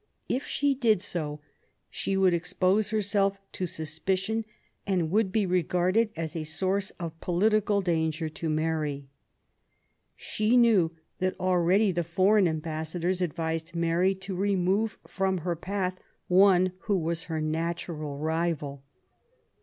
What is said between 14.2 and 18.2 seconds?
remove from her path one who was her natural